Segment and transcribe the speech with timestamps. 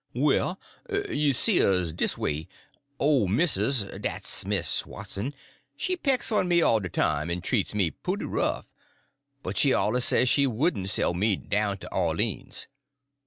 [0.15, 0.59] "Well,
[1.11, 2.47] you see, it 'uz dis way.
[2.99, 8.65] Ole missus—dat's Miss Watson—she pecks on me all de time, en treats me pooty rough,
[9.43, 12.65] but she awluz said she wouldn' sell me down to Orleans.